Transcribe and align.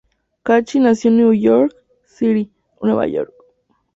Cahill 0.43 0.81
nació 0.81 1.11
en 1.11 1.17
New 1.17 1.31
York 1.33 1.75
City, 2.07 2.51
Nueva 2.81 3.05
York. 3.05 3.31